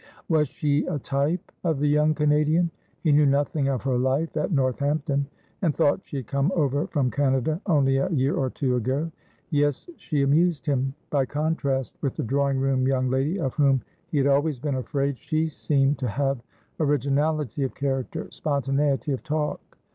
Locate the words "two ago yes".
8.49-9.87